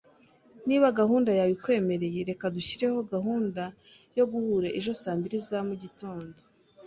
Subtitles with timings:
[0.67, 3.63] Niba gahunda yawe ikwemereye, reka dushyireho gahunda
[4.17, 6.39] yo guhura ejo saa mbiri za mugitondo.